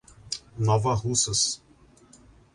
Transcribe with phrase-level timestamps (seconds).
[0.57, 1.61] Nova Russas